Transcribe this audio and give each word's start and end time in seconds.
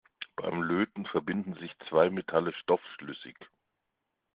Beim 0.35 0.63
Löten 0.63 1.05
verbinden 1.05 1.53
sich 1.59 1.77
zwei 1.87 2.09
Metalle 2.09 2.53
stoffschlüssig. 2.55 3.37